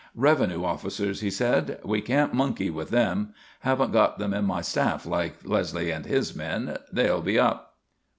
[0.15, 1.77] "Revenue officers," he said.
[1.85, 3.35] "We can't monkey with them.
[3.59, 6.75] Haven't got them on my staff like Leslie and his men.
[6.91, 7.75] They'll be up."